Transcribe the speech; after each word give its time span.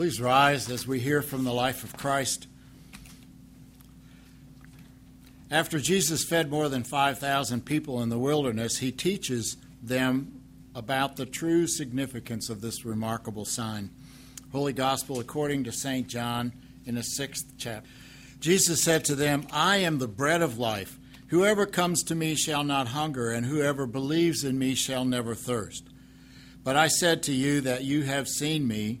Please 0.00 0.18
rise 0.18 0.70
as 0.70 0.86
we 0.86 0.98
hear 0.98 1.20
from 1.20 1.44
the 1.44 1.52
life 1.52 1.84
of 1.84 1.94
Christ. 1.94 2.46
After 5.50 5.78
Jesus 5.78 6.24
fed 6.24 6.50
more 6.50 6.70
than 6.70 6.84
5,000 6.84 7.66
people 7.66 8.02
in 8.02 8.08
the 8.08 8.18
wilderness, 8.18 8.78
he 8.78 8.92
teaches 8.92 9.58
them 9.82 10.40
about 10.74 11.16
the 11.16 11.26
true 11.26 11.66
significance 11.66 12.48
of 12.48 12.62
this 12.62 12.82
remarkable 12.82 13.44
sign. 13.44 13.90
Holy 14.52 14.72
Gospel 14.72 15.20
according 15.20 15.64
to 15.64 15.70
St. 15.70 16.08
John 16.08 16.54
in 16.86 16.94
the 16.94 17.02
sixth 17.02 17.52
chapter. 17.58 17.86
Jesus 18.40 18.82
said 18.82 19.04
to 19.04 19.14
them, 19.14 19.46
I 19.52 19.76
am 19.76 19.98
the 19.98 20.08
bread 20.08 20.40
of 20.40 20.56
life. 20.56 20.98
Whoever 21.26 21.66
comes 21.66 22.02
to 22.04 22.14
me 22.14 22.36
shall 22.36 22.64
not 22.64 22.88
hunger, 22.88 23.30
and 23.30 23.44
whoever 23.44 23.86
believes 23.86 24.44
in 24.44 24.58
me 24.58 24.74
shall 24.74 25.04
never 25.04 25.34
thirst. 25.34 25.84
But 26.64 26.74
I 26.74 26.88
said 26.88 27.22
to 27.24 27.34
you 27.34 27.60
that 27.60 27.84
you 27.84 28.04
have 28.04 28.28
seen 28.28 28.66
me 28.66 29.00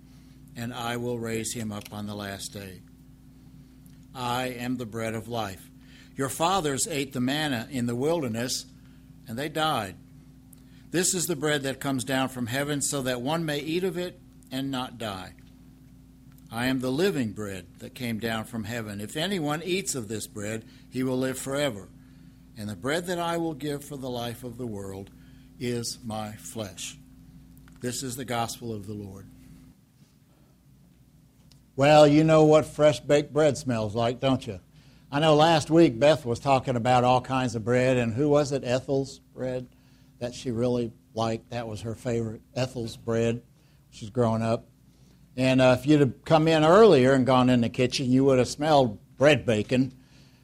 and 0.55 0.73
I 0.73 0.97
will 0.97 1.19
raise 1.19 1.53
him 1.53 1.71
up 1.71 1.93
on 1.93 2.07
the 2.07 2.15
last 2.15 2.53
day. 2.53 2.81
I 4.13 4.47
am 4.47 4.77
the 4.77 4.85
bread 4.85 5.13
of 5.13 5.27
life. 5.27 5.69
Your 6.15 6.29
fathers 6.29 6.87
ate 6.87 7.13
the 7.13 7.21
manna 7.21 7.67
in 7.71 7.85
the 7.85 7.95
wilderness, 7.95 8.65
and 9.27 9.37
they 9.37 9.49
died. 9.49 9.95
This 10.91 11.13
is 11.13 11.25
the 11.25 11.37
bread 11.37 11.63
that 11.63 11.79
comes 11.79 12.03
down 12.03 12.29
from 12.29 12.47
heaven, 12.47 12.81
so 12.81 13.01
that 13.03 13.21
one 13.21 13.45
may 13.45 13.59
eat 13.59 13.83
of 13.83 13.97
it 13.97 14.19
and 14.51 14.69
not 14.69 14.97
die. 14.97 15.33
I 16.51 16.65
am 16.65 16.81
the 16.81 16.91
living 16.91 17.31
bread 17.31 17.65
that 17.79 17.95
came 17.95 18.19
down 18.19 18.43
from 18.43 18.65
heaven. 18.65 18.99
If 18.99 19.15
anyone 19.15 19.63
eats 19.63 19.95
of 19.95 20.09
this 20.09 20.27
bread, 20.27 20.65
he 20.89 21.01
will 21.01 21.17
live 21.17 21.39
forever. 21.39 21.87
And 22.57 22.67
the 22.67 22.75
bread 22.75 23.07
that 23.07 23.19
I 23.19 23.37
will 23.37 23.53
give 23.53 23.85
for 23.85 23.95
the 23.95 24.09
life 24.09 24.43
of 24.43 24.57
the 24.57 24.67
world 24.67 25.09
is 25.59 25.97
my 26.03 26.33
flesh. 26.33 26.97
This 27.79 28.03
is 28.03 28.17
the 28.17 28.25
gospel 28.25 28.73
of 28.73 28.85
the 28.85 28.93
Lord. 28.93 29.27
Well, 31.81 32.07
you 32.07 32.23
know 32.23 32.43
what 32.43 32.65
fresh 32.67 32.99
baked 32.99 33.33
bread 33.33 33.57
smells 33.57 33.95
like, 33.95 34.19
don't 34.19 34.45
you? 34.45 34.59
I 35.11 35.19
know 35.19 35.33
last 35.33 35.71
week 35.71 35.97
Beth 35.97 36.27
was 36.27 36.39
talking 36.39 36.75
about 36.75 37.03
all 37.03 37.21
kinds 37.21 37.55
of 37.55 37.65
bread, 37.65 37.97
and 37.97 38.13
who 38.13 38.29
was 38.29 38.51
it? 38.51 38.63
Ethel's 38.63 39.17
bread 39.17 39.67
that 40.19 40.35
she 40.35 40.51
really 40.51 40.91
liked. 41.15 41.49
That 41.49 41.67
was 41.67 41.81
her 41.81 41.95
favorite, 41.95 42.43
Ethel's 42.55 42.97
bread. 42.97 43.41
She's 43.89 44.11
growing 44.11 44.43
up. 44.43 44.67
And 45.35 45.59
uh, 45.59 45.75
if 45.79 45.87
you'd 45.87 46.01
have 46.01 46.23
come 46.23 46.47
in 46.47 46.63
earlier 46.63 47.13
and 47.13 47.25
gone 47.25 47.49
in 47.49 47.61
the 47.61 47.69
kitchen, 47.69 48.11
you 48.11 48.25
would 48.25 48.37
have 48.37 48.47
smelled 48.47 48.99
bread 49.17 49.43
bacon 49.43 49.91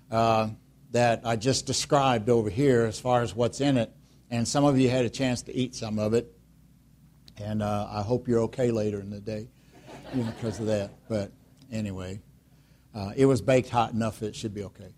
uh, 0.09 0.49
that 0.89 1.21
I 1.23 1.35
just 1.35 1.67
described 1.67 2.29
over 2.29 2.49
here 2.49 2.85
as 2.85 2.99
far 2.99 3.21
as 3.21 3.35
what's 3.35 3.61
in 3.61 3.77
it. 3.77 3.91
And 4.31 4.47
some 4.47 4.65
of 4.65 4.79
you 4.79 4.89
had 4.89 5.05
a 5.05 5.09
chance 5.11 5.43
to 5.43 5.55
eat 5.55 5.75
some 5.75 5.99
of 5.99 6.15
it. 6.15 6.35
And 7.37 7.61
uh, 7.61 7.89
I 7.91 8.01
hope 8.01 8.27
you're 8.27 8.41
okay 8.45 8.71
later 8.71 8.99
in 8.99 9.11
the 9.11 9.19
day 9.19 9.49
you 10.13 10.23
know, 10.23 10.31
because 10.31 10.59
of 10.59 10.67
that. 10.67 10.91
But 11.07 11.31
anyway, 11.71 12.21
uh, 12.93 13.11
it 13.15 13.25
was 13.25 13.41
baked 13.41 13.69
hot 13.69 13.93
enough 13.93 14.23
it 14.23 14.35
should 14.35 14.53
be 14.53 14.63
okay. 14.63 14.93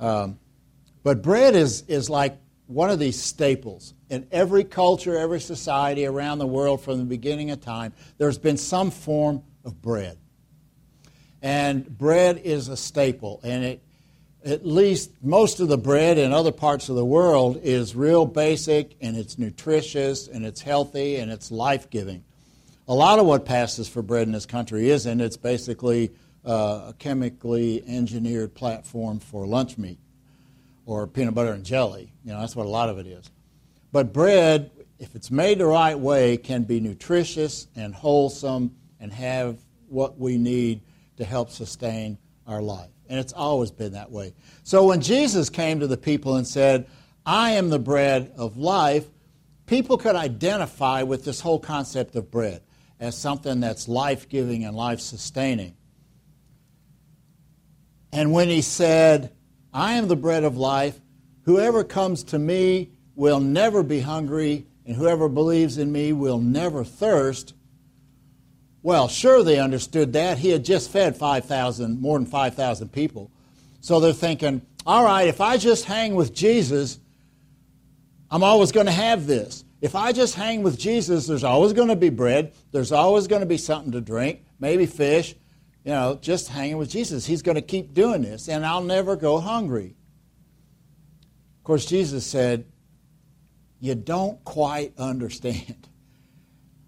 Um, 0.00 0.38
but 1.02 1.22
bread 1.22 1.54
is, 1.54 1.82
is 1.88 2.08
like 2.08 2.38
one 2.66 2.90
of 2.90 2.98
these 2.98 3.20
staples. 3.20 3.94
In 4.10 4.26
every 4.30 4.64
culture, 4.64 5.16
every 5.16 5.40
society 5.40 6.06
around 6.06 6.38
the 6.38 6.46
world 6.46 6.82
from 6.82 6.98
the 6.98 7.04
beginning 7.04 7.50
of 7.50 7.60
time, 7.60 7.92
there's 8.18 8.38
been 8.38 8.56
some 8.56 8.90
form 8.90 9.42
of 9.64 9.80
bread. 9.82 10.18
And 11.42 11.86
bread 11.86 12.40
is 12.44 12.68
a 12.68 12.76
staple. 12.76 13.40
And 13.42 13.64
it, 13.64 13.82
at 14.44 14.66
least 14.66 15.10
most 15.22 15.60
of 15.60 15.68
the 15.68 15.78
bread 15.78 16.18
in 16.18 16.32
other 16.32 16.52
parts 16.52 16.88
of 16.88 16.96
the 16.96 17.04
world 17.04 17.60
is 17.62 17.96
real 17.96 18.26
basic 18.26 18.94
and 19.00 19.16
it's 19.16 19.38
nutritious 19.38 20.28
and 20.28 20.44
it's 20.44 20.60
healthy 20.60 21.16
and 21.16 21.30
it's 21.30 21.50
life 21.50 21.88
giving 21.88 22.22
a 22.86 22.94
lot 22.94 23.18
of 23.18 23.26
what 23.26 23.44
passes 23.44 23.88
for 23.88 24.02
bread 24.02 24.26
in 24.26 24.32
this 24.32 24.46
country 24.46 24.90
isn't. 24.90 25.20
It's 25.20 25.36
basically 25.36 26.12
uh, 26.44 26.86
a 26.88 26.94
chemically 26.98 27.82
engineered 27.86 28.54
platform 28.54 29.20
for 29.20 29.46
lunch 29.46 29.78
meat 29.78 29.98
or 30.86 31.06
peanut 31.06 31.34
butter 31.34 31.52
and 31.52 31.64
jelly. 31.64 32.12
You 32.24 32.32
know, 32.32 32.40
that's 32.40 32.54
what 32.54 32.66
a 32.66 32.70
lot 32.70 32.90
of 32.90 32.98
it 32.98 33.06
is. 33.06 33.30
But 33.90 34.12
bread, 34.12 34.70
if 34.98 35.14
it's 35.14 35.30
made 35.30 35.58
the 35.58 35.66
right 35.66 35.98
way, 35.98 36.36
can 36.36 36.64
be 36.64 36.80
nutritious 36.80 37.68
and 37.74 37.94
wholesome 37.94 38.74
and 39.00 39.12
have 39.12 39.58
what 39.88 40.18
we 40.18 40.36
need 40.36 40.82
to 41.16 41.24
help 41.24 41.50
sustain 41.50 42.18
our 42.46 42.60
life. 42.60 42.90
And 43.08 43.18
it's 43.18 43.32
always 43.32 43.70
been 43.70 43.92
that 43.92 44.10
way. 44.10 44.34
So 44.62 44.86
when 44.86 45.00
Jesus 45.00 45.48
came 45.48 45.80
to 45.80 45.86
the 45.86 45.96
people 45.96 46.36
and 46.36 46.46
said, 46.46 46.86
I 47.24 47.52
am 47.52 47.70
the 47.70 47.78
bread 47.78 48.32
of 48.36 48.56
life, 48.56 49.06
people 49.66 49.96
could 49.96 50.16
identify 50.16 51.02
with 51.02 51.24
this 51.24 51.40
whole 51.40 51.58
concept 51.58 52.16
of 52.16 52.30
bread 52.30 52.60
as 53.00 53.16
something 53.16 53.60
that's 53.60 53.88
life 53.88 54.28
giving 54.28 54.64
and 54.64 54.76
life 54.76 55.00
sustaining. 55.00 55.74
And 58.12 58.32
when 58.32 58.48
he 58.48 58.62
said, 58.62 59.32
I 59.72 59.94
am 59.94 60.06
the 60.06 60.16
bread 60.16 60.44
of 60.44 60.56
life, 60.56 61.00
whoever 61.42 61.82
comes 61.82 62.22
to 62.24 62.38
me 62.38 62.90
will 63.16 63.40
never 63.40 63.82
be 63.82 64.00
hungry, 64.00 64.66
and 64.86 64.96
whoever 64.96 65.28
believes 65.28 65.78
in 65.78 65.90
me 65.90 66.12
will 66.12 66.38
never 66.38 66.84
thirst. 66.84 67.54
Well, 68.82 69.08
sure, 69.08 69.42
they 69.42 69.58
understood 69.58 70.12
that. 70.12 70.38
He 70.38 70.50
had 70.50 70.64
just 70.64 70.90
fed 70.90 71.16
5,000, 71.16 72.00
more 72.00 72.18
than 72.18 72.26
5,000 72.26 72.92
people. 72.92 73.30
So 73.80 73.98
they're 73.98 74.12
thinking, 74.12 74.62
all 74.86 75.04
right, 75.04 75.26
if 75.26 75.40
I 75.40 75.56
just 75.56 75.84
hang 75.86 76.14
with 76.14 76.34
Jesus, 76.34 76.98
I'm 78.30 78.44
always 78.44 78.72
going 78.72 78.86
to 78.86 78.92
have 78.92 79.26
this. 79.26 79.64
If 79.84 79.94
I 79.94 80.12
just 80.12 80.34
hang 80.34 80.62
with 80.62 80.78
Jesus, 80.78 81.26
there's 81.26 81.44
always 81.44 81.74
going 81.74 81.88
to 81.88 81.96
be 81.96 82.08
bread, 82.08 82.54
there's 82.72 82.90
always 82.90 83.26
going 83.26 83.40
to 83.40 83.46
be 83.46 83.58
something 83.58 83.92
to 83.92 84.00
drink, 84.00 84.42
maybe 84.58 84.86
fish. 84.86 85.34
You 85.84 85.90
know, 85.90 86.18
just 86.18 86.48
hanging 86.48 86.78
with 86.78 86.88
Jesus. 86.88 87.26
He's 87.26 87.42
going 87.42 87.56
to 87.56 87.60
keep 87.60 87.92
doing 87.92 88.22
this, 88.22 88.48
and 88.48 88.64
I'll 88.64 88.82
never 88.82 89.14
go 89.14 89.40
hungry. 89.40 89.94
Of 91.58 91.64
course, 91.64 91.84
Jesus 91.84 92.24
said, 92.24 92.64
You 93.78 93.94
don't 93.94 94.42
quite 94.42 94.94
understand. 94.98 95.86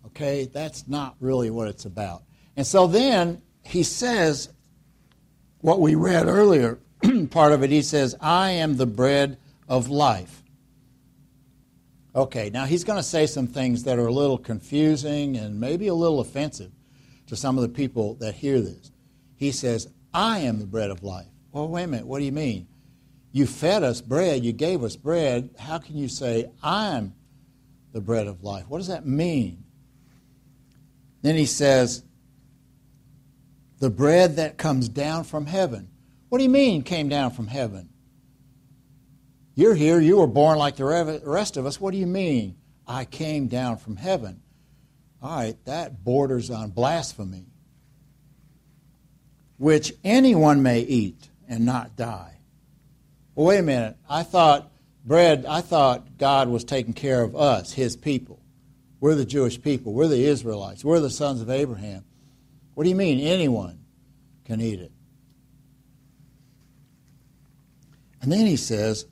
Okay? 0.06 0.46
That's 0.50 0.88
not 0.88 1.16
really 1.20 1.50
what 1.50 1.68
it's 1.68 1.84
about. 1.84 2.22
And 2.56 2.66
so 2.66 2.86
then 2.86 3.42
he 3.62 3.82
says 3.82 4.48
what 5.60 5.80
we 5.80 5.96
read 5.96 6.28
earlier, 6.28 6.78
part 7.30 7.52
of 7.52 7.62
it, 7.62 7.68
he 7.68 7.82
says, 7.82 8.16
I 8.22 8.52
am 8.52 8.78
the 8.78 8.86
bread 8.86 9.36
of 9.68 9.90
life. 9.90 10.42
Okay, 12.16 12.48
now 12.48 12.64
he's 12.64 12.82
going 12.82 12.98
to 12.98 13.02
say 13.02 13.26
some 13.26 13.46
things 13.46 13.84
that 13.84 13.98
are 13.98 14.06
a 14.06 14.12
little 14.12 14.38
confusing 14.38 15.36
and 15.36 15.60
maybe 15.60 15.86
a 15.86 15.94
little 15.94 16.20
offensive 16.20 16.72
to 17.26 17.36
some 17.36 17.58
of 17.58 17.62
the 17.62 17.68
people 17.68 18.14
that 18.14 18.34
hear 18.34 18.58
this. 18.58 18.90
He 19.36 19.52
says, 19.52 19.88
I 20.14 20.38
am 20.38 20.58
the 20.58 20.66
bread 20.66 20.90
of 20.90 21.02
life. 21.02 21.26
Well, 21.52 21.68
wait 21.68 21.82
a 21.82 21.86
minute, 21.88 22.06
what 22.06 22.20
do 22.20 22.24
you 22.24 22.32
mean? 22.32 22.68
You 23.32 23.46
fed 23.46 23.82
us 23.82 24.00
bread, 24.00 24.42
you 24.42 24.54
gave 24.54 24.82
us 24.82 24.96
bread. 24.96 25.50
How 25.58 25.76
can 25.76 25.98
you 25.98 26.08
say, 26.08 26.50
I'm 26.62 27.12
the 27.92 28.00
bread 28.00 28.26
of 28.26 28.42
life? 28.42 28.64
What 28.66 28.78
does 28.78 28.88
that 28.88 29.06
mean? 29.06 29.62
Then 31.20 31.36
he 31.36 31.44
says, 31.44 32.02
the 33.78 33.90
bread 33.90 34.36
that 34.36 34.56
comes 34.56 34.88
down 34.88 35.24
from 35.24 35.44
heaven. 35.44 35.90
What 36.30 36.38
do 36.38 36.44
you 36.44 36.50
mean 36.50 36.82
came 36.82 37.10
down 37.10 37.32
from 37.32 37.48
heaven? 37.48 37.90
You're 39.56 39.74
here, 39.74 39.98
you 39.98 40.18
were 40.18 40.26
born 40.26 40.58
like 40.58 40.76
the 40.76 40.84
rest 41.24 41.56
of 41.56 41.64
us. 41.64 41.80
What 41.80 41.92
do 41.92 41.96
you 41.96 42.06
mean? 42.06 42.56
I 42.86 43.06
came 43.06 43.48
down 43.48 43.78
from 43.78 43.96
heaven. 43.96 44.42
All 45.22 45.34
right, 45.34 45.56
that 45.64 46.04
borders 46.04 46.50
on 46.50 46.70
blasphemy. 46.70 47.46
Which 49.56 49.94
anyone 50.04 50.62
may 50.62 50.80
eat 50.80 51.30
and 51.48 51.64
not 51.64 51.96
die. 51.96 52.38
Well, 53.34 53.46
wait 53.46 53.58
a 53.58 53.62
minute. 53.62 53.96
I 54.08 54.22
thought 54.24 54.70
bread, 55.06 55.46
I 55.46 55.62
thought 55.62 56.18
God 56.18 56.48
was 56.48 56.62
taking 56.62 56.92
care 56.92 57.22
of 57.22 57.34
us, 57.34 57.72
his 57.72 57.96
people. 57.96 58.42
We're 59.00 59.14
the 59.14 59.24
Jewish 59.24 59.60
people. 59.60 59.94
We're 59.94 60.08
the 60.08 60.26
Israelites. 60.26 60.84
We're 60.84 61.00
the 61.00 61.08
sons 61.08 61.40
of 61.40 61.48
Abraham. 61.48 62.04
What 62.74 62.84
do 62.84 62.90
you 62.90 62.96
mean 62.96 63.20
anyone 63.20 63.78
can 64.44 64.60
eat 64.60 64.80
it? 64.80 64.92
And 68.20 68.30
then 68.30 68.44
he 68.44 68.56
says, 68.56 69.06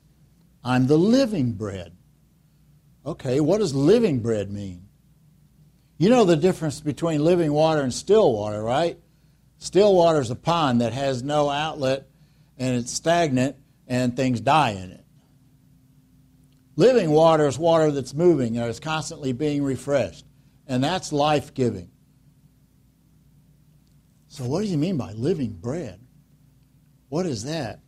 I'm 0.65 0.87
the 0.87 0.97
living 0.97 1.53
bread. 1.53 1.95
Okay, 3.05 3.39
what 3.39 3.59
does 3.59 3.75
living 3.75 4.21
bread 4.21 4.51
mean? 4.51 4.87
You 5.99 6.09
know 6.09 6.25
the 6.25 6.35
difference 6.35 6.81
between 6.81 7.23
living 7.23 7.53
water 7.53 7.81
and 7.81 7.93
still 7.93 8.33
water, 8.33 8.63
right? 8.63 8.99
Still 9.59 9.95
water 9.95 10.19
is 10.19 10.31
a 10.31 10.35
pond 10.35 10.81
that 10.81 10.91
has 10.91 11.21
no 11.21 11.51
outlet 11.51 12.07
and 12.57 12.75
it's 12.75 12.91
stagnant 12.91 13.57
and 13.87 14.17
things 14.17 14.41
die 14.41 14.71
in 14.71 14.91
it. 14.91 15.05
Living 16.75 17.11
water 17.11 17.45
is 17.47 17.59
water 17.59 17.91
that's 17.91 18.15
moving 18.15 18.57
and 18.57 18.67
is 18.67 18.79
constantly 18.79 19.33
being 19.33 19.63
refreshed, 19.63 20.25
and 20.67 20.83
that's 20.83 21.13
life 21.13 21.53
giving. 21.53 21.89
So, 24.27 24.43
what 24.45 24.61
does 24.61 24.71
he 24.71 24.75
mean 24.75 24.97
by 24.97 25.13
living 25.13 25.53
bread? 25.53 26.01
What 27.07 27.25
is 27.25 27.43
that? 27.43 27.79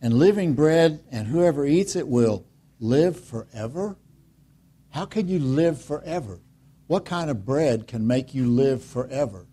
And 0.00 0.14
living 0.14 0.54
bread, 0.54 1.02
and 1.10 1.26
whoever 1.26 1.64
eats 1.64 1.96
it 1.96 2.06
will 2.06 2.44
live 2.78 3.18
forever? 3.18 3.96
How 4.90 5.06
can 5.06 5.28
you 5.28 5.38
live 5.38 5.80
forever? 5.80 6.40
What 6.86 7.04
kind 7.04 7.30
of 7.30 7.44
bread 7.44 7.86
can 7.86 8.06
make 8.06 8.34
you 8.34 8.46
live 8.46 8.84
forever? 8.84 9.46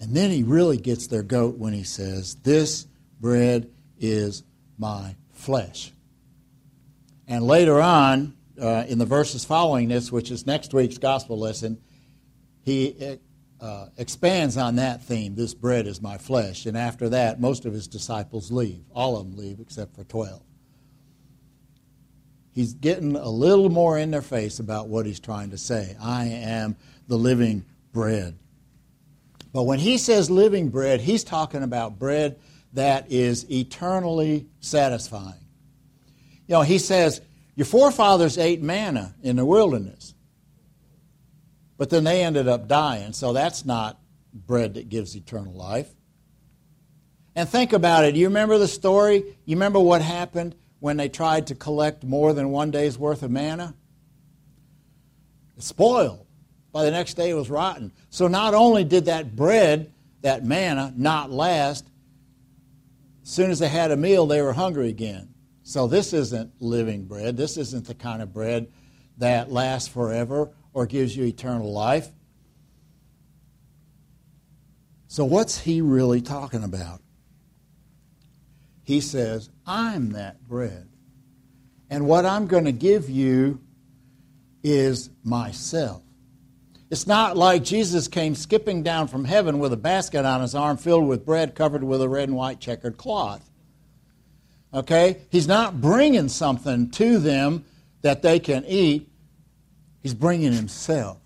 And 0.00 0.14
then 0.16 0.30
he 0.30 0.42
really 0.42 0.78
gets 0.78 1.06
their 1.06 1.22
goat 1.22 1.58
when 1.58 1.72
he 1.72 1.84
says, 1.84 2.34
This 2.36 2.86
bread 3.20 3.70
is 3.98 4.42
my 4.78 5.16
flesh. 5.32 5.92
And 7.28 7.44
later 7.44 7.80
on, 7.80 8.34
uh, 8.60 8.84
in 8.88 8.98
the 8.98 9.06
verses 9.06 9.44
following 9.44 9.88
this, 9.88 10.10
which 10.10 10.30
is 10.30 10.46
next 10.46 10.74
week's 10.74 10.98
gospel 10.98 11.38
lesson, 11.38 11.78
he 12.62 13.18
uh, 13.60 13.88
expands 13.96 14.56
on 14.56 14.76
that 14.76 15.02
theme 15.02 15.34
this 15.34 15.54
bread 15.54 15.86
is 15.86 16.00
my 16.00 16.18
flesh. 16.18 16.66
And 16.66 16.76
after 16.76 17.10
that, 17.10 17.40
most 17.40 17.66
of 17.66 17.72
his 17.72 17.88
disciples 17.88 18.50
leave. 18.50 18.82
All 18.94 19.16
of 19.16 19.28
them 19.28 19.38
leave 19.38 19.60
except 19.60 19.94
for 19.94 20.04
12. 20.04 20.42
He's 22.52 22.74
getting 22.74 23.16
a 23.16 23.28
little 23.28 23.68
more 23.68 23.96
in 23.96 24.10
their 24.10 24.22
face 24.22 24.58
about 24.58 24.88
what 24.88 25.06
he's 25.06 25.20
trying 25.20 25.50
to 25.50 25.58
say. 25.58 25.96
I 26.00 26.26
am 26.26 26.76
the 27.06 27.16
living 27.16 27.64
bread. 27.92 28.38
But 29.52 29.64
when 29.64 29.78
he 29.78 29.98
says 29.98 30.30
living 30.30 30.68
bread, 30.68 31.00
he's 31.00 31.24
talking 31.24 31.62
about 31.62 31.98
bread 31.98 32.38
that 32.72 33.10
is 33.10 33.50
eternally 33.50 34.46
satisfying. 34.60 35.34
You 36.46 36.56
know, 36.56 36.62
he 36.62 36.78
says, 36.78 37.20
Your 37.56 37.66
forefathers 37.66 38.38
ate 38.38 38.62
manna 38.62 39.14
in 39.22 39.36
the 39.36 39.44
wilderness, 39.44 40.14
but 41.80 41.88
then 41.88 42.04
they 42.04 42.22
ended 42.22 42.46
up 42.46 42.68
dying, 42.68 43.14
so 43.14 43.32
that's 43.32 43.64
not 43.64 43.98
bread 44.34 44.74
that 44.74 44.90
gives 44.90 45.16
eternal 45.16 45.54
life. 45.54 45.88
And 47.34 47.48
think 47.48 47.72
about 47.72 48.04
it. 48.04 48.14
You 48.14 48.26
remember 48.26 48.58
the 48.58 48.68
story? 48.68 49.24
You 49.46 49.56
remember 49.56 49.80
what 49.80 50.02
happened 50.02 50.56
when 50.80 50.98
they 50.98 51.08
tried 51.08 51.46
to 51.46 51.54
collect 51.54 52.04
more 52.04 52.34
than 52.34 52.50
one 52.50 52.70
day's 52.70 52.98
worth 52.98 53.22
of 53.22 53.30
manna? 53.30 53.74
It 55.56 55.62
spoiled. 55.62 56.26
By 56.70 56.84
the 56.84 56.90
next 56.90 57.14
day, 57.14 57.30
it 57.30 57.34
was 57.34 57.48
rotten. 57.48 57.92
So 58.10 58.28
not 58.28 58.52
only 58.52 58.84
did 58.84 59.06
that 59.06 59.34
bread, 59.34 59.90
that 60.20 60.44
manna, 60.44 60.92
not 60.94 61.30
last, 61.30 61.86
as 63.22 63.30
soon 63.30 63.50
as 63.50 63.58
they 63.58 63.70
had 63.70 63.90
a 63.90 63.96
meal, 63.96 64.26
they 64.26 64.42
were 64.42 64.52
hungry 64.52 64.90
again. 64.90 65.32
So 65.62 65.86
this 65.86 66.12
isn't 66.12 66.60
living 66.60 67.06
bread. 67.06 67.38
This 67.38 67.56
isn't 67.56 67.86
the 67.86 67.94
kind 67.94 68.20
of 68.20 68.34
bread 68.34 68.70
that 69.16 69.50
lasts 69.50 69.88
forever 69.88 70.50
or 70.72 70.86
gives 70.86 71.16
you 71.16 71.24
eternal 71.24 71.72
life. 71.72 72.08
So, 75.08 75.24
what's 75.24 75.58
he 75.58 75.80
really 75.80 76.20
talking 76.20 76.62
about? 76.62 77.00
He 78.84 79.00
says, 79.00 79.50
I'm 79.66 80.12
that 80.12 80.46
bread. 80.46 80.88
And 81.90 82.06
what 82.06 82.24
I'm 82.24 82.46
going 82.46 82.64
to 82.64 82.72
give 82.72 83.10
you 83.10 83.60
is 84.62 85.10
myself. 85.24 86.02
It's 86.90 87.06
not 87.06 87.36
like 87.36 87.62
Jesus 87.62 88.08
came 88.08 88.34
skipping 88.34 88.82
down 88.82 89.08
from 89.08 89.24
heaven 89.24 89.58
with 89.58 89.72
a 89.72 89.76
basket 89.76 90.24
on 90.24 90.40
his 90.40 90.54
arm 90.54 90.76
filled 90.76 91.06
with 91.06 91.24
bread 91.24 91.54
covered 91.54 91.84
with 91.84 92.02
a 92.02 92.08
red 92.08 92.28
and 92.28 92.36
white 92.36 92.60
checkered 92.60 92.96
cloth. 92.96 93.48
Okay? 94.72 95.18
He's 95.30 95.48
not 95.48 95.80
bringing 95.80 96.28
something 96.28 96.90
to 96.92 97.18
them 97.18 97.64
that 98.02 98.22
they 98.22 98.38
can 98.38 98.64
eat, 98.66 99.09
he's 100.02 100.14
bringing 100.14 100.52
himself. 100.52 101.18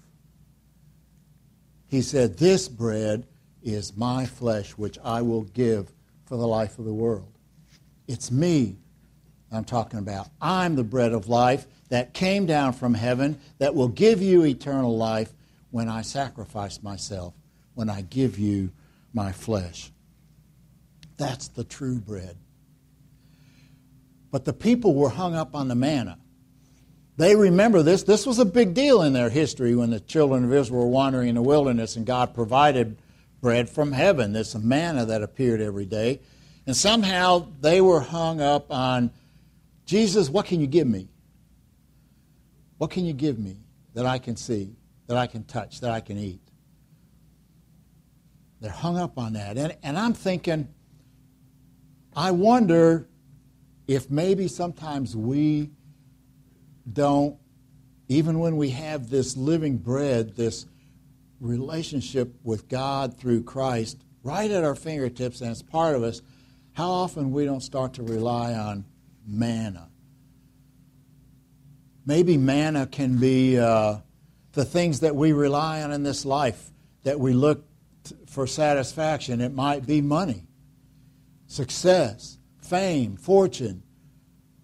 He 1.87 2.03
said, 2.03 2.38
This 2.38 2.69
bread 2.69 3.26
is 3.62 3.97
my 3.97 4.26
flesh, 4.26 4.73
which 4.73 4.99
I 5.03 5.23
will 5.23 5.43
give 5.43 5.93
for 6.26 6.37
the 6.37 6.47
life 6.47 6.79
of 6.79 6.85
the 6.85 6.93
world. 6.93 7.32
It's 8.06 8.31
me 8.31 8.76
I'm 9.53 9.65
talking 9.65 9.99
about. 9.99 10.29
I'm 10.41 10.75
the 10.75 10.85
bread 10.85 11.12
of 11.12 11.29
life 11.29 11.67
that 11.88 12.12
came 12.12 12.47
down 12.47 12.73
from 12.73 12.94
heaven 12.94 13.38
that 13.59 13.75
will 13.75 13.88
give 13.88 14.21
you 14.21 14.44
eternal 14.44 14.97
life 14.97 15.32
when 15.70 15.88
I 15.88 16.03
sacrifice 16.03 16.82
myself, 16.82 17.35
when 17.75 17.88
I 17.88 18.03
give 18.03 18.38
you 18.38 18.73
my 19.12 19.32
flesh. 19.32 19.91
That's 21.17 21.49
the 21.49 21.65
true 21.65 22.00
bread. 22.00 22.37
But 24.31 24.44
the 24.44 24.53
people 24.53 24.94
were 24.94 25.11
hung 25.11 25.37
up 25.37 25.55
on 25.55 25.69
the 25.69 25.77
manna. 25.77 26.19
They 27.16 27.37
remember 27.37 27.82
this. 27.82 28.02
This 28.02 28.26
was 28.26 28.38
a 28.38 28.44
big 28.44 28.75
deal 28.75 29.02
in 29.02 29.12
their 29.12 29.31
history 29.31 29.76
when 29.76 29.90
the 29.90 30.00
children 30.00 30.44
of 30.44 30.52
Israel 30.52 30.81
were 30.82 30.88
wandering 30.88 31.28
in 31.28 31.34
the 31.37 31.43
wilderness 31.43 31.96
and 31.96 32.05
God 32.05 32.34
provided 32.34 32.99
bread 33.40 33.69
from 33.69 33.93
heaven, 33.93 34.32
this 34.32 34.55
manna 34.55 35.05
that 35.06 35.22
appeared 35.22 35.61
every 35.61 35.84
day. 35.84 36.20
And 36.66 36.76
somehow 36.76 37.49
they 37.61 37.81
were 37.81 38.00
hung 38.00 38.40
up 38.40 38.72
on 38.72 39.11
Jesus, 39.87 40.31
what 40.31 40.46
can 40.46 40.61
you 40.61 40.66
give 40.66 40.87
me? 40.87 41.08
What 42.78 42.90
can 42.90 43.05
you 43.05 43.12
give 43.12 43.38
me 43.38 43.58
that 43.94 44.06
I 44.06 44.19
can 44.19 44.37
see? 44.37 44.75
that 45.06 45.17
I 45.17 45.26
can 45.26 45.44
touch, 45.44 45.81
that 45.81 45.90
I 45.90 46.00
can 46.00 46.19
eat. 46.19 46.40
They're 48.60 48.70
hung 48.70 48.96
up 48.96 49.19
on 49.19 49.34
that. 49.34 49.58
And, 49.58 49.76
and 49.82 49.99
I'm 49.99 50.14
thinking, 50.14 50.69
I 52.17 52.31
wonder 52.31 53.08
if 53.87 54.10
maybe 54.10 54.49
sometimes 54.49 55.14
we 55.14 55.70
don't, 56.90 57.36
even 58.08 58.38
when 58.38 58.56
we 58.56 58.70
have 58.70 59.08
this 59.10 59.36
living 59.36 59.78
bread, 59.78 60.36
this 60.36 60.66
relationship 61.40 62.34
with 62.42 62.69
God 62.69 63.16
through 63.19 63.42
Christ 63.44 63.98
right 64.22 64.50
at 64.50 64.64
our 64.64 64.75
fingertips 64.75 65.40
and 65.40 65.50
it's 65.50 65.62
part 65.62 65.94
of 65.94 66.02
us, 66.02 66.22
how 66.72 66.90
often 66.90 67.31
we 67.31 67.44
don't 67.44 67.60
start 67.60 67.94
to 67.94 68.02
rely 68.02 68.54
on 68.54 68.84
manna. 69.26 69.88
Maybe 72.06 72.36
manna 72.36 72.86
can 72.86 73.19
be 73.19 73.58
uh, 73.58 73.98
the 74.52 74.64
things 74.64 75.00
that 75.00 75.14
we 75.14 75.32
rely 75.32 75.82
on 75.82 75.92
in 75.92 76.02
this 76.02 76.25
life 76.25 76.70
that 77.04 77.20
we 77.20 77.32
look 77.32 77.64
for 78.26 78.46
satisfaction. 78.46 79.41
It 79.41 79.55
might 79.55 79.86
be 79.86 80.00
money, 80.00 80.46
success, 81.46 82.38
fame, 82.60 83.17
fortune, 83.17 83.82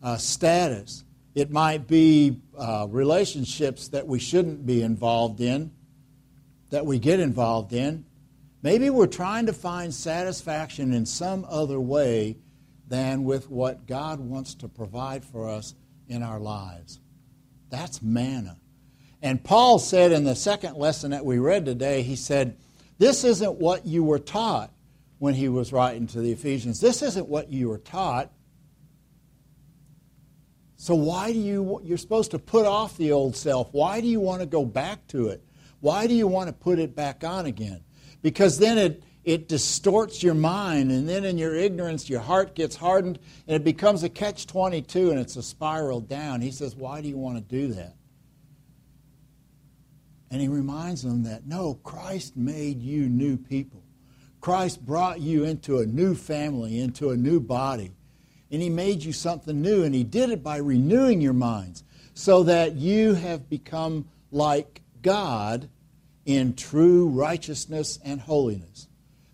uh, 0.02 0.16
status. 0.16 1.04
It 1.34 1.50
might 1.50 1.86
be 1.86 2.40
uh, 2.58 2.86
relationships 2.90 3.88
that 3.88 4.06
we 4.06 4.18
shouldn't 4.18 4.66
be 4.66 4.82
involved 4.82 5.40
in, 5.40 5.72
that 6.70 6.84
we 6.84 6.98
get 6.98 7.20
involved 7.20 7.72
in. 7.72 8.04
Maybe 8.62 8.90
we're 8.90 9.06
trying 9.06 9.46
to 9.46 9.52
find 9.52 9.94
satisfaction 9.94 10.92
in 10.92 11.06
some 11.06 11.46
other 11.48 11.80
way 11.80 12.36
than 12.88 13.24
with 13.24 13.48
what 13.48 13.86
God 13.86 14.20
wants 14.20 14.54
to 14.56 14.68
provide 14.68 15.24
for 15.24 15.48
us 15.48 15.74
in 16.08 16.22
our 16.22 16.40
lives. 16.40 16.98
That's 17.70 18.02
manna. 18.02 18.58
And 19.22 19.42
Paul 19.42 19.78
said 19.78 20.12
in 20.12 20.24
the 20.24 20.34
second 20.34 20.76
lesson 20.76 21.12
that 21.12 21.24
we 21.24 21.38
read 21.38 21.64
today, 21.64 22.02
he 22.02 22.16
said, 22.16 22.56
This 22.98 23.22
isn't 23.22 23.58
what 23.58 23.86
you 23.86 24.02
were 24.02 24.18
taught 24.18 24.72
when 25.18 25.34
he 25.34 25.48
was 25.48 25.72
writing 25.72 26.06
to 26.08 26.20
the 26.20 26.32
Ephesians. 26.32 26.80
This 26.80 27.02
isn't 27.02 27.28
what 27.28 27.50
you 27.50 27.68
were 27.68 27.78
taught. 27.78 28.32
So 30.80 30.94
why 30.94 31.30
do 31.30 31.38
you 31.38 31.78
you're 31.84 31.98
supposed 31.98 32.30
to 32.30 32.38
put 32.38 32.64
off 32.64 32.96
the 32.96 33.12
old 33.12 33.36
self? 33.36 33.68
Why 33.72 34.00
do 34.00 34.06
you 34.06 34.18
want 34.18 34.40
to 34.40 34.46
go 34.46 34.64
back 34.64 35.06
to 35.08 35.28
it? 35.28 35.44
Why 35.80 36.06
do 36.06 36.14
you 36.14 36.26
want 36.26 36.48
to 36.48 36.54
put 36.54 36.78
it 36.78 36.96
back 36.96 37.22
on 37.22 37.44
again? 37.44 37.82
Because 38.22 38.56
then 38.56 38.78
it 38.78 39.02
it 39.22 39.46
distorts 39.46 40.22
your 40.22 40.32
mind 40.32 40.90
and 40.90 41.06
then 41.06 41.26
in 41.26 41.36
your 41.36 41.54
ignorance 41.54 42.08
your 42.08 42.20
heart 42.20 42.54
gets 42.54 42.76
hardened 42.76 43.18
and 43.46 43.56
it 43.56 43.62
becomes 43.62 44.04
a 44.04 44.08
catch 44.08 44.46
22 44.46 45.10
and 45.10 45.20
it's 45.20 45.36
a 45.36 45.42
spiral 45.42 46.00
down. 46.00 46.40
He 46.40 46.50
says, 46.50 46.74
"Why 46.74 47.02
do 47.02 47.08
you 47.08 47.18
want 47.18 47.36
to 47.36 47.42
do 47.42 47.74
that?" 47.74 47.94
And 50.30 50.40
he 50.40 50.48
reminds 50.48 51.02
them 51.02 51.24
that 51.24 51.46
no, 51.46 51.74
Christ 51.74 52.38
made 52.38 52.80
you 52.80 53.06
new 53.06 53.36
people. 53.36 53.82
Christ 54.40 54.86
brought 54.86 55.20
you 55.20 55.44
into 55.44 55.80
a 55.80 55.84
new 55.84 56.14
family, 56.14 56.80
into 56.80 57.10
a 57.10 57.18
new 57.18 57.38
body. 57.38 57.92
And 58.50 58.60
he 58.60 58.68
made 58.68 59.02
you 59.04 59.12
something 59.12 59.62
new, 59.62 59.84
and 59.84 59.94
he 59.94 60.04
did 60.04 60.30
it 60.30 60.42
by 60.42 60.56
renewing 60.56 61.20
your 61.20 61.32
minds 61.32 61.84
so 62.14 62.42
that 62.42 62.74
you 62.74 63.14
have 63.14 63.48
become 63.48 64.06
like 64.30 64.82
God 65.02 65.68
in 66.26 66.54
true 66.54 67.08
righteousness 67.08 67.98
and 68.04 68.20
holiness. 68.20 68.88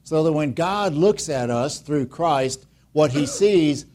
So 0.05 0.23
that 0.23 0.33
when 0.33 0.53
God 0.53 0.95
looks 0.95 1.29
at 1.29 1.51
us 1.51 1.81
through 1.81 2.07
Christ, 2.07 2.67
what 2.93 3.11
he 3.11 3.27
sees 3.27 3.87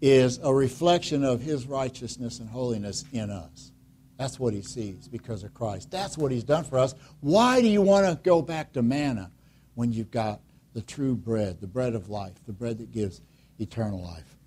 is 0.00 0.38
a 0.42 0.54
reflection 0.54 1.24
of 1.24 1.42
his 1.42 1.66
righteousness 1.66 2.38
and 2.38 2.48
holiness 2.48 3.04
in 3.12 3.30
us. 3.30 3.72
That's 4.16 4.38
what 4.40 4.54
he 4.54 4.62
sees 4.62 5.08
because 5.08 5.44
of 5.44 5.54
Christ. 5.54 5.90
That's 5.90 6.16
what 6.18 6.32
he's 6.32 6.44
done 6.44 6.64
for 6.64 6.78
us. 6.78 6.94
Why 7.20 7.60
do 7.60 7.68
you 7.68 7.82
want 7.82 8.06
to 8.06 8.18
go 8.22 8.42
back 8.42 8.72
to 8.72 8.82
manna 8.82 9.30
when 9.74 9.92
you've 9.92 10.10
got 10.10 10.40
the 10.72 10.82
true 10.82 11.14
bread, 11.14 11.60
the 11.60 11.66
bread 11.66 11.94
of 11.94 12.08
life, 12.08 12.34
the 12.46 12.52
bread 12.52 12.78
that 12.78 12.90
gives 12.90 13.20
eternal 13.58 14.02
life? 14.02 14.37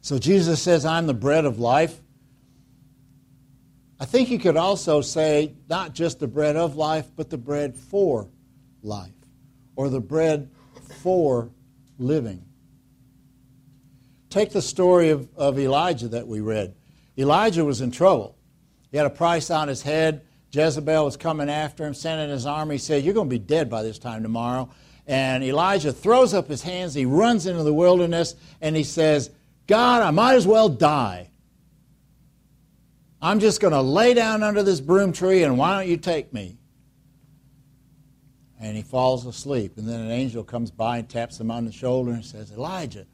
So 0.00 0.18
Jesus 0.18 0.62
says, 0.62 0.84
I'm 0.84 1.06
the 1.06 1.14
bread 1.14 1.44
of 1.44 1.58
life. 1.58 2.00
I 4.00 4.04
think 4.04 4.30
you 4.30 4.38
could 4.38 4.56
also 4.56 5.00
say 5.00 5.54
not 5.68 5.92
just 5.92 6.20
the 6.20 6.28
bread 6.28 6.56
of 6.56 6.76
life, 6.76 7.06
but 7.16 7.30
the 7.30 7.38
bread 7.38 7.76
for 7.76 8.28
life, 8.82 9.10
or 9.74 9.88
the 9.88 10.00
bread 10.00 10.50
for 11.02 11.50
living. 11.98 12.44
Take 14.30 14.50
the 14.50 14.62
story 14.62 15.10
of, 15.10 15.28
of 15.36 15.58
Elijah 15.58 16.08
that 16.08 16.28
we 16.28 16.40
read. 16.40 16.74
Elijah 17.16 17.64
was 17.64 17.80
in 17.80 17.90
trouble. 17.90 18.36
He 18.90 18.96
had 18.96 19.06
a 19.06 19.10
price 19.10 19.50
on 19.50 19.68
his 19.68 19.82
head. 19.82 20.22
Jezebel 20.52 21.04
was 21.04 21.16
coming 21.16 21.50
after 21.50 21.84
him, 21.84 21.94
sending 21.94 22.30
his 22.30 22.46
army. 22.46 22.76
He 22.76 22.78
said, 22.78 23.04
You're 23.04 23.14
going 23.14 23.28
to 23.28 23.34
be 23.34 23.38
dead 23.38 23.68
by 23.68 23.82
this 23.82 23.98
time 23.98 24.22
tomorrow. 24.22 24.70
And 25.06 25.42
Elijah 25.42 25.92
throws 25.92 26.34
up 26.34 26.48
his 26.48 26.62
hands. 26.62 26.94
He 26.94 27.06
runs 27.06 27.46
into 27.46 27.62
the 27.62 27.72
wilderness 27.72 28.34
and 28.60 28.76
he 28.76 28.84
says, 28.84 29.30
God, 29.68 30.02
I 30.02 30.10
might 30.10 30.34
as 30.34 30.46
well 30.46 30.68
die. 30.68 31.30
I'm 33.20 33.38
just 33.38 33.60
going 33.60 33.74
to 33.74 33.82
lay 33.82 34.14
down 34.14 34.42
under 34.42 34.62
this 34.62 34.80
broom 34.80 35.12
tree 35.12 35.42
and 35.42 35.58
why 35.58 35.78
don't 35.78 35.90
you 35.90 35.98
take 35.98 36.32
me? 36.32 36.56
And 38.58 38.76
he 38.76 38.82
falls 38.82 39.26
asleep. 39.26 39.76
And 39.76 39.86
then 39.86 40.00
an 40.00 40.10
angel 40.10 40.42
comes 40.42 40.70
by 40.70 40.98
and 40.98 41.08
taps 41.08 41.38
him 41.38 41.50
on 41.50 41.64
the 41.64 41.72
shoulder 41.72 42.12
and 42.12 42.24
says, 42.24 42.50
Elijah, 42.50 43.06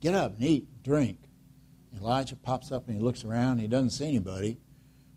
get 0.00 0.14
up 0.14 0.34
and 0.36 0.44
eat, 0.44 0.68
drink. 0.82 1.18
Elijah 1.98 2.36
pops 2.36 2.70
up 2.70 2.86
and 2.86 2.96
he 2.96 3.02
looks 3.02 3.24
around. 3.24 3.58
He 3.58 3.66
doesn't 3.66 3.90
see 3.90 4.08
anybody. 4.08 4.58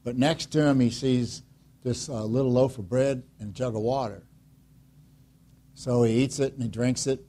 But 0.03 0.17
next 0.17 0.51
to 0.53 0.65
him, 0.65 0.79
he 0.79 0.89
sees 0.89 1.43
this 1.84 2.08
uh, 2.08 2.24
little 2.24 2.51
loaf 2.51 2.77
of 2.77 2.88
bread 2.88 3.24
and 3.39 3.50
a 3.50 3.53
jug 3.53 3.75
of 3.75 3.81
water. 3.81 4.24
So 5.74 6.03
he 6.03 6.24
eats 6.24 6.39
it 6.39 6.53
and 6.53 6.63
he 6.63 6.69
drinks 6.69 7.08
it. 7.08 7.25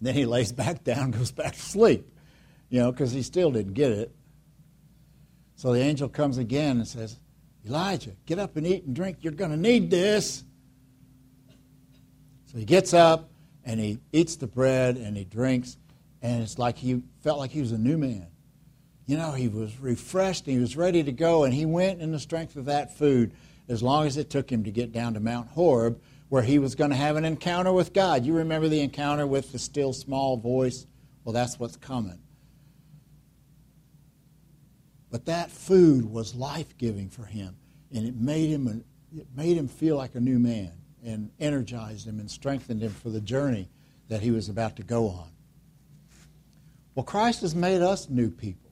And 0.00 0.08
then 0.08 0.14
he 0.14 0.26
lays 0.26 0.50
back 0.50 0.82
down, 0.82 1.10
goes 1.12 1.30
back 1.30 1.54
to 1.54 1.60
sleep, 1.60 2.10
you 2.68 2.80
know, 2.80 2.90
because 2.90 3.12
he 3.12 3.22
still 3.22 3.52
didn't 3.52 3.74
get 3.74 3.92
it. 3.92 4.12
So 5.54 5.72
the 5.72 5.80
angel 5.80 6.08
comes 6.08 6.38
again 6.38 6.78
and 6.78 6.88
says, 6.88 7.20
Elijah, 7.64 8.16
get 8.26 8.38
up 8.38 8.56
and 8.56 8.66
eat 8.66 8.84
and 8.84 8.96
drink. 8.96 9.18
You're 9.20 9.34
going 9.34 9.50
to 9.50 9.56
need 9.56 9.90
this. 9.90 10.42
So 12.46 12.58
he 12.58 12.64
gets 12.64 12.94
up 12.94 13.30
and 13.64 13.78
he 13.78 14.00
eats 14.12 14.36
the 14.36 14.46
bread 14.46 14.96
and 14.96 15.16
he 15.16 15.24
drinks 15.24 15.76
and 16.22 16.42
it's 16.42 16.58
like 16.58 16.78
he 16.78 17.02
felt 17.22 17.38
like 17.38 17.50
he 17.50 17.60
was 17.60 17.72
a 17.72 17.78
new 17.78 17.96
man. 17.96 18.26
You 19.06 19.16
know, 19.16 19.32
he 19.32 19.48
was 19.48 19.78
refreshed, 19.80 20.46
and 20.46 20.54
he 20.54 20.60
was 20.60 20.76
ready 20.76 21.02
to 21.02 21.12
go, 21.12 21.44
and 21.44 21.52
he 21.52 21.66
went 21.66 22.00
in 22.00 22.12
the 22.12 22.18
strength 22.20 22.56
of 22.56 22.66
that 22.66 22.96
food 22.96 23.32
as 23.68 23.82
long 23.82 24.06
as 24.06 24.16
it 24.16 24.30
took 24.30 24.50
him 24.50 24.64
to 24.64 24.70
get 24.70 24.92
down 24.92 25.14
to 25.14 25.20
Mount 25.20 25.48
Horeb, 25.48 26.00
where 26.30 26.42
he 26.42 26.60
was 26.60 26.76
going 26.76 26.90
to 26.90 26.96
have 26.96 27.16
an 27.16 27.24
encounter 27.24 27.72
with 27.72 27.92
God. 27.92 28.24
You 28.24 28.34
remember 28.34 28.68
the 28.68 28.80
encounter 28.80 29.26
with 29.26 29.52
the 29.52 29.58
still 29.58 29.92
small 29.92 30.36
voice? 30.36 30.86
Well, 31.24 31.32
that's 31.32 31.58
what's 31.58 31.76
coming. 31.76 32.20
But 35.10 35.26
that 35.26 35.50
food 35.50 36.04
was 36.04 36.36
life 36.36 36.78
giving 36.78 37.10
for 37.10 37.24
him, 37.24 37.56
and 37.92 38.06
it 38.06 38.14
made 38.14 38.48
him, 38.48 38.84
it 39.14 39.26
made 39.36 39.56
him 39.56 39.66
feel 39.66 39.96
like 39.96 40.14
a 40.14 40.20
new 40.20 40.38
man 40.38 40.72
and 41.04 41.30
energized 41.40 42.06
him 42.06 42.20
and 42.20 42.30
strengthened 42.30 42.80
him 42.80 42.92
for 42.92 43.10
the 43.10 43.20
journey 43.20 43.68
that 44.08 44.20
he 44.20 44.30
was 44.30 44.48
about 44.48 44.76
to 44.76 44.84
go 44.84 45.08
on. 45.08 45.30
Well, 46.94 47.04
Christ 47.04 47.40
has 47.40 47.56
made 47.56 47.82
us 47.82 48.08
new 48.08 48.30
people. 48.30 48.70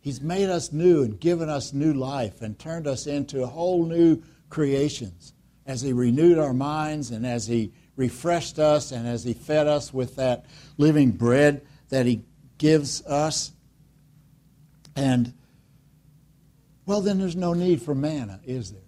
He's 0.00 0.22
made 0.22 0.48
us 0.48 0.72
new 0.72 1.02
and 1.02 1.20
given 1.20 1.50
us 1.50 1.74
new 1.74 1.92
life 1.92 2.40
and 2.40 2.58
turned 2.58 2.86
us 2.86 3.06
into 3.06 3.46
whole 3.46 3.84
new 3.84 4.22
creations 4.48 5.34
as 5.72 5.80
He 5.80 5.94
renewed 5.94 6.38
our 6.38 6.52
minds 6.52 7.10
and 7.10 7.26
as 7.26 7.46
He 7.46 7.72
refreshed 7.96 8.58
us 8.58 8.92
and 8.92 9.08
as 9.08 9.24
He 9.24 9.32
fed 9.32 9.66
us 9.66 9.92
with 9.92 10.16
that 10.16 10.44
living 10.76 11.12
bread 11.12 11.66
that 11.88 12.04
He 12.04 12.24
gives 12.58 13.04
us. 13.06 13.52
And, 14.94 15.32
well, 16.84 17.00
then 17.00 17.18
there's 17.18 17.36
no 17.36 17.54
need 17.54 17.80
for 17.80 17.94
manna, 17.94 18.38
is 18.44 18.72
there? 18.72 18.82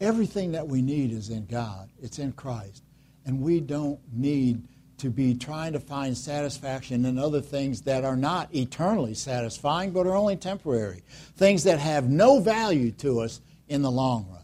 Everything 0.00 0.52
that 0.52 0.68
we 0.68 0.80
need 0.80 1.10
is 1.10 1.28
in 1.28 1.46
God, 1.46 1.90
it's 2.00 2.20
in 2.20 2.32
Christ. 2.32 2.84
And 3.26 3.40
we 3.40 3.58
don't 3.58 3.98
need 4.12 4.62
to 4.98 5.10
be 5.10 5.34
trying 5.34 5.72
to 5.72 5.80
find 5.80 6.16
satisfaction 6.16 7.04
in 7.04 7.18
other 7.18 7.40
things 7.40 7.82
that 7.82 8.04
are 8.04 8.16
not 8.16 8.54
eternally 8.54 9.14
satisfying 9.14 9.90
but 9.90 10.06
are 10.06 10.14
only 10.14 10.36
temporary. 10.36 11.02
Things 11.36 11.64
that 11.64 11.80
have 11.80 12.08
no 12.08 12.38
value 12.38 12.92
to 12.92 13.20
us 13.20 13.40
in 13.66 13.82
the 13.82 13.90
long 13.90 14.28
run. 14.30 14.41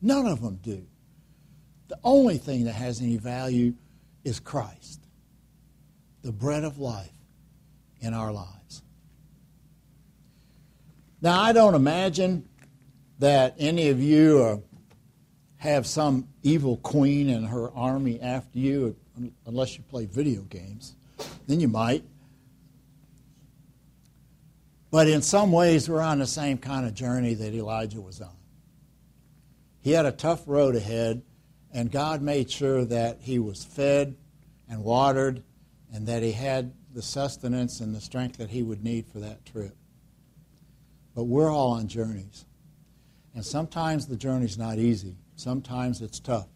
None 0.00 0.26
of 0.26 0.40
them 0.40 0.58
do. 0.62 0.86
The 1.88 1.98
only 2.04 2.38
thing 2.38 2.64
that 2.64 2.74
has 2.74 3.00
any 3.00 3.16
value 3.16 3.74
is 4.24 4.40
Christ, 4.40 5.00
the 6.22 6.32
bread 6.32 6.64
of 6.64 6.78
life 6.78 7.12
in 8.00 8.14
our 8.14 8.32
lives. 8.32 8.82
Now, 11.20 11.40
I 11.40 11.52
don't 11.52 11.74
imagine 11.74 12.48
that 13.18 13.56
any 13.58 13.88
of 13.88 14.00
you 14.00 14.42
are, 14.42 14.60
have 15.56 15.86
some 15.86 16.28
evil 16.42 16.76
queen 16.76 17.30
and 17.30 17.46
her 17.48 17.72
army 17.72 18.20
after 18.20 18.58
you 18.58 18.94
unless 19.46 19.76
you 19.76 19.82
play 19.84 20.06
video 20.06 20.42
games. 20.42 20.94
Then 21.48 21.58
you 21.58 21.66
might. 21.66 22.04
But 24.90 25.08
in 25.08 25.22
some 25.22 25.50
ways, 25.50 25.88
we're 25.88 26.00
on 26.00 26.20
the 26.20 26.26
same 26.26 26.58
kind 26.58 26.86
of 26.86 26.94
journey 26.94 27.34
that 27.34 27.52
Elijah 27.52 28.00
was 28.00 28.20
on. 28.20 28.37
He 29.80 29.92
had 29.92 30.06
a 30.06 30.12
tough 30.12 30.42
road 30.46 30.74
ahead, 30.74 31.22
and 31.72 31.90
God 31.90 32.22
made 32.22 32.50
sure 32.50 32.84
that 32.84 33.18
he 33.20 33.38
was 33.38 33.64
fed 33.64 34.16
and 34.68 34.84
watered 34.84 35.42
and 35.92 36.06
that 36.06 36.22
he 36.22 36.32
had 36.32 36.72
the 36.94 37.02
sustenance 37.02 37.80
and 37.80 37.94
the 37.94 38.00
strength 38.00 38.38
that 38.38 38.50
he 38.50 38.62
would 38.62 38.82
need 38.82 39.06
for 39.06 39.20
that 39.20 39.44
trip. 39.44 39.76
But 41.14 41.24
we're 41.24 41.50
all 41.50 41.72
on 41.72 41.88
journeys. 41.88 42.44
And 43.34 43.44
sometimes 43.44 44.06
the 44.06 44.16
journey's 44.16 44.58
not 44.58 44.78
easy, 44.78 45.16
sometimes 45.36 46.00
it's 46.00 46.20
tough. 46.20 46.48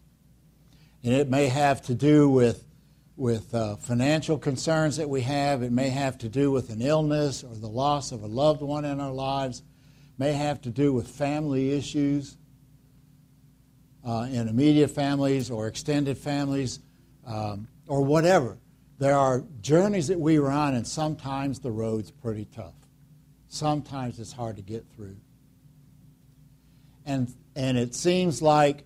And 1.03 1.13
it 1.13 1.29
may 1.29 1.47
have 1.47 1.81
to 1.83 1.93
do 1.93 2.29
with, 2.29 2.65
with 3.17 3.53
uh, 3.53 3.75
financial 3.75 4.37
concerns 4.37 4.97
that 4.97 5.09
we 5.09 5.21
have. 5.21 5.63
It 5.63 5.71
may 5.71 5.89
have 5.89 6.17
to 6.19 6.29
do 6.29 6.49
with 6.49 6.69
an 6.69 6.81
illness 6.81 7.43
or 7.43 7.55
the 7.55 7.67
loss 7.67 8.11
of 8.11 8.23
a 8.23 8.27
loved 8.27 8.61
one 8.61 8.85
in 8.85 9.01
our 9.01 9.11
lives. 9.11 9.59
It 9.59 10.19
may 10.19 10.31
have 10.31 10.61
to 10.61 10.69
do 10.69 10.93
with 10.93 11.07
family 11.07 11.73
issues 11.73 12.37
uh, 14.05 14.27
in 14.29 14.47
immediate 14.47 14.89
families 14.89 15.49
or 15.49 15.67
extended 15.67 16.17
families 16.17 16.79
um, 17.25 17.67
or 17.87 18.03
whatever. 18.03 18.57
There 18.99 19.15
are 19.15 19.43
journeys 19.61 20.07
that 20.07 20.19
we 20.19 20.37
run, 20.37 20.75
and 20.75 20.87
sometimes 20.87 21.59
the 21.59 21.71
road's 21.71 22.11
pretty 22.11 22.45
tough. 22.45 22.75
Sometimes 23.47 24.19
it's 24.19 24.31
hard 24.31 24.55
to 24.57 24.61
get 24.61 24.85
through. 24.95 25.17
And, 27.05 27.33
and 27.55 27.77
it 27.77 27.95
seems 27.95 28.41
like 28.41 28.85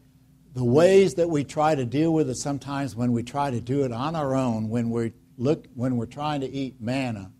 the 0.54 0.64
ways 0.64 1.16
that 1.16 1.30
we 1.30 1.44
try 1.44 1.76
to 1.76 1.86
deal 1.86 2.12
with 2.12 2.30
it 2.30 2.36
sometimes 2.36 2.96
when 2.96 3.12
we 3.12 3.22
try 3.22 3.52
to 3.52 3.62
do 3.62 3.84
it 3.84 3.92
on 3.92 4.16
our 4.16 4.34
own, 4.36 4.70
when 4.70 4.90
we 4.90 5.14
look 5.38 5.68
when 5.76 5.98
we're 5.98 6.08
trying 6.08 6.42
to 6.42 6.50
eat 6.50 6.82
manna, 6.82 7.32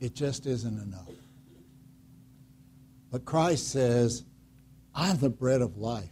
it 0.00 0.14
just 0.14 0.44
isn't 0.44 0.82
enough. 0.82 1.08
But 3.12 3.24
Christ 3.24 3.68
says, 3.68 4.24
I'm 4.92 5.18
the 5.18 5.30
bread 5.30 5.60
of 5.60 5.76
life. 5.76 6.10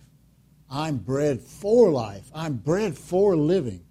I'm 0.73 0.97
bread 0.97 1.43
for 1.43 1.91
life. 1.91 2.31
I'm 2.35 2.55
bread 2.55 2.97
for 2.97 3.37
living. 3.37 3.85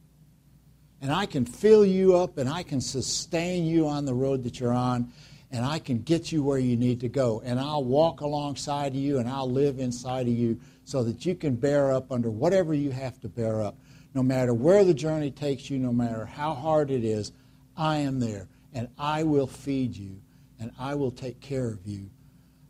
And 1.00 1.12
I 1.12 1.28
can 1.28 1.46
fill 1.46 1.86
you 1.86 2.18
up 2.18 2.40
and 2.40 2.50
I 2.50 2.64
can 2.64 2.82
sustain 2.82 3.66
you 3.66 3.88
on 3.88 4.06
the 4.06 4.16
road 4.16 4.44
that 4.44 4.60
you're 4.60 4.74
on 4.74 5.12
and 5.52 5.64
I 5.64 5.78
can 5.78 6.02
get 6.02 6.32
you 6.32 6.44
where 6.44 6.58
you 6.58 6.76
need 6.76 7.00
to 7.02 7.10
go. 7.10 7.42
And 7.46 7.60
I'll 7.60 7.84
walk 7.84 8.22
alongside 8.22 8.94
of 8.94 8.96
you 8.96 9.20
and 9.20 9.30
I'll 9.30 9.50
live 9.50 9.80
inside 9.80 10.28
of 10.28 10.34
you 10.34 10.60
so 10.84 11.04
that 11.04 11.24
you 11.26 11.36
can 11.36 11.56
bear 11.56 11.92
up 11.92 12.12
under 12.12 12.32
whatever 12.32 12.74
you 12.74 12.90
have 12.90 13.20
to 13.22 13.30
bear 13.30 13.62
up. 13.62 13.78
No 14.16 14.24
matter 14.24 14.54
where 14.54 14.84
the 14.84 14.94
journey 14.94 15.30
takes 15.30 15.70
you, 15.70 15.78
no 15.78 15.94
matter 15.94 16.26
how 16.26 16.54
hard 16.56 16.90
it 16.90 17.04
is, 17.04 17.32
I 17.78 17.98
am 17.98 18.20
there. 18.20 18.48
And 18.74 18.88
I 18.98 19.24
will 19.24 19.48
feed 19.48 19.96
you 19.96 20.20
and 20.60 20.72
I 20.80 20.96
will 20.96 21.12
take 21.12 21.40
care 21.42 21.68
of 21.68 21.86
you 21.86 22.10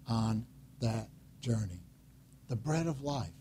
on 0.08 0.46
that 0.82 1.08
journey. 1.39 1.82
The 2.50 2.58
bread 2.58 2.88
of 2.88 3.01
life. 3.03 3.32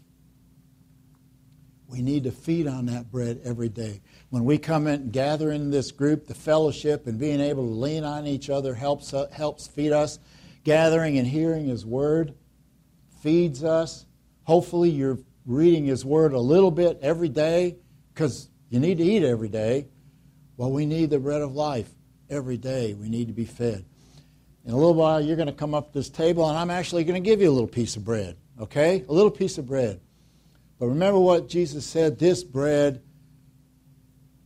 We 1.91 2.03
need 2.03 2.23
to 2.25 2.31
feed 2.31 2.69
on 2.69 2.87
that 2.87 3.11
bread 3.11 3.41
every 3.45 3.69
day. 3.69 4.01
When 4.29 4.45
we 4.45 4.59
come 4.59 4.87
in 4.87 4.95
and 4.95 5.13
gather 5.13 5.51
in 5.51 5.71
this 5.71 5.91
group, 5.91 6.29
the 6.29 6.35
fellowship 6.35 7.09
and 7.09 7.19
being 7.19 7.41
able 7.41 7.65
to 7.65 7.75
lean 7.75 8.05
on 8.05 8.29
each 8.29 8.49
other 8.49 8.75
helps, 8.75 9.13
uh, 9.13 9.27
helps 9.33 9.67
feed 9.67 9.91
us. 9.91 10.21
Gathering 10.63 11.19
and 11.19 11.27
hearing 11.27 11.67
His 11.67 11.85
Word 11.85 12.35
feeds 13.23 13.65
us. 13.65 14.07
Hopefully, 14.45 14.91
you're 14.91 15.19
reading 15.47 15.85
His 15.85 16.05
Word 16.05 16.33
a 16.33 16.39
little 16.39 16.71
bit 16.71 17.01
every 17.03 17.29
day 17.29 17.77
because 18.15 18.49
you 18.69 18.79
need 18.79 18.99
to 18.99 19.05
eat 19.05 19.25
every 19.25 19.49
day. 19.49 19.89
Well, 20.57 20.71
we 20.71 20.87
need 20.87 21.11
the 21.11 21.19
bread 21.19 21.43
of 21.43 21.55
life 21.55 21.91
every 22.29 22.57
day. 22.57 22.95
We 22.95 23.09
need 23.09 23.27
to 23.27 23.33
be 23.33 23.47
fed. 23.47 23.85
In 24.65 24.73
a 24.73 24.77
little 24.77 24.95
while, 24.95 25.21
you're 25.21 25.37
going 25.37 25.49
to 25.49 25.53
come 25.53 25.75
up 25.75 25.93
to 25.93 25.99
this 25.99 26.09
table, 26.09 26.49
and 26.49 26.57
I'm 26.57 26.71
actually 26.71 27.03
going 27.03 27.21
to 27.21 27.29
give 27.29 27.41
you 27.41 27.51
a 27.51 27.53
little 27.53 27.67
piece 27.67 27.97
of 27.97 28.05
bread, 28.05 28.37
okay? 28.61 29.05
A 29.09 29.13
little 29.13 29.31
piece 29.31 29.59
of 29.59 29.67
bread. 29.67 30.01
But 30.81 30.87
remember 30.87 31.21
what 31.21 31.47
Jesus 31.47 31.85
said 31.85 32.19
this 32.19 32.43
bread 32.43 33.03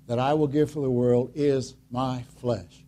that 0.09 0.19
I 0.19 0.35
will 0.35 0.49
give 0.49 0.73
for 0.73 0.81
the 0.81 0.91
world 0.91 1.31
is 1.37 1.77
my 1.91 2.25
flesh. 2.41 2.85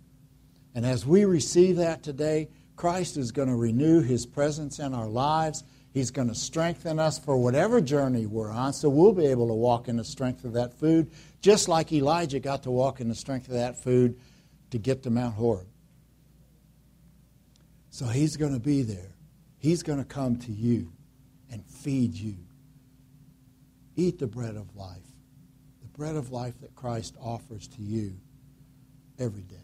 And 0.75 0.85
as 0.85 1.07
we 1.07 1.25
receive 1.25 1.77
that 1.77 2.03
today, 2.03 2.49
Christ 2.75 3.17
is 3.17 3.31
going 3.31 3.49
to 3.49 3.55
renew 3.55 4.03
his 4.03 4.27
presence 4.27 4.81
in 4.81 4.93
our 4.93 5.07
lives. 5.07 5.63
He's 5.95 6.11
going 6.11 6.29
to 6.29 6.35
strengthen 6.35 6.99
us 6.99 7.19
for 7.21 7.39
whatever 7.39 7.81
journey 7.81 8.27
we're 8.27 8.51
on, 8.51 8.73
so 8.75 8.91
we'll 8.91 9.15
be 9.15 9.27
able 9.27 9.47
to 9.47 9.55
walk 9.55 9.89
in 9.89 9.97
the 9.97 10.05
strength 10.05 10.45
of 10.45 10.53
that 10.55 10.75
food, 10.75 11.11
just 11.41 11.69
like 11.69 11.93
Elijah 11.93 12.41
got 12.41 12.65
to 12.65 12.71
walk 12.71 13.01
in 13.01 13.09
the 13.09 13.15
strength 13.15 13.47
of 13.47 13.55
that 13.55 13.83
food 13.83 14.19
to 14.73 14.79
get 14.79 15.05
to 15.05 15.11
Mount 15.11 15.37
Horeb. 15.37 15.69
So 17.91 18.07
he's 18.07 18.37
going 18.37 18.53
to 18.53 18.61
be 18.61 18.83
there. 18.83 19.15
He's 19.57 19.85
going 19.85 20.01
to 20.01 20.05
come 20.05 20.37
to 20.41 20.53
you 20.53 20.93
and 21.51 21.65
feed 21.65 22.13
you. 22.13 22.46
Eat 23.97 24.19
the 24.19 24.27
bread 24.27 24.57
of 24.57 24.77
life, 24.77 24.99
the 25.81 25.89
bread 25.89 26.17
of 26.17 26.31
life 26.31 26.61
that 26.61 26.75
Christ 26.75 27.17
offers 27.21 27.67
to 27.69 27.83
you 27.83 28.15
every 29.19 29.43
day. 29.43 29.57